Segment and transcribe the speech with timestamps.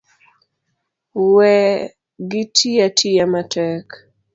[1.33, 1.53] We
[2.29, 3.85] giti atiyo matek